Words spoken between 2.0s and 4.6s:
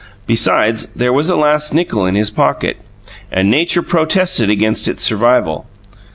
in his pocket; and nature protested